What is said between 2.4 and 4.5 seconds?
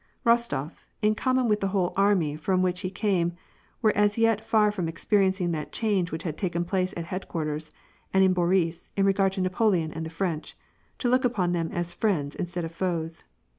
which he came, were as yet